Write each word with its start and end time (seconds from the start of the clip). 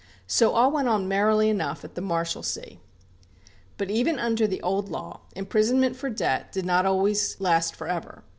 So 0.25 0.53
all 0.55 0.71
went 0.71 0.87
on 0.87 1.07
merrily 1.07 1.47
enough 1.47 1.83
at 1.85 1.93
the 1.93 2.01
Marshalsea. 2.01 2.77
But 3.77 3.91
even 3.91 4.17
under 4.17 4.47
the 4.47 4.59
old 4.63 4.89
law, 4.89 5.19
imprisonment 5.35 5.95
for 5.95 6.09
debt 6.09 6.51
did 6.51 6.65
not 6.65 6.87
always 6.87 7.39
last 7.39 7.75
for 7.75 7.87
ever. 7.87 8.23